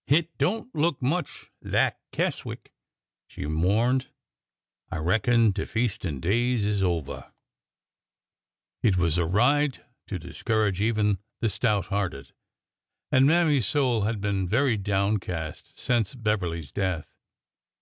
''Hit 0.06 0.36
don't 0.36 0.74
look 0.74 1.00
much 1.00 1.46
lak 1.62 1.98
Keswick!" 2.12 2.74
she 3.30 3.46
mourned. 3.46 4.08
I 4.90 4.98
reckon 4.98 5.50
de 5.50 5.64
feastin' 5.64 6.20
days 6.20 6.62
is 6.62 6.82
over!" 6.82 7.32
It 8.82 8.98
was 8.98 9.16
a 9.16 9.24
ride 9.24 9.82
to 10.08 10.18
discourage 10.18 10.82
even 10.82 11.20
the 11.40 11.48
stout 11.48 11.86
hearted, 11.86 12.32
and 13.10 13.24
Mammy's 13.26 13.66
soul 13.66 14.02
had 14.02 14.20
been 14.20 14.46
very 14.46 14.76
downcast 14.76 15.78
since 15.78 16.14
Beverly's 16.14 16.70
death. 16.70 17.10